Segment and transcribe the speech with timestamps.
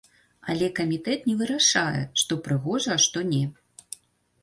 [0.53, 3.45] Але камітэт не вырашае, што прыгожа, а што не.